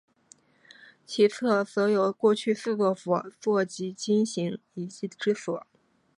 [1.05, 5.67] 其侧则有过去四佛坐及经行遗迹之所。